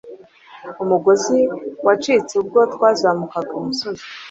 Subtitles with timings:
[0.83, 1.39] Umugozi
[1.85, 4.03] wacitse ubwo twazamukaga umusozi